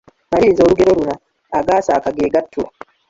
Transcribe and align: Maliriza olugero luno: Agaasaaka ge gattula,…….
Maliriza 0.31 0.61
olugero 0.63 0.91
luno: 0.97 1.15
Agaasaaka 1.57 2.09
ge 2.15 2.27
gattula,……. 2.33 2.71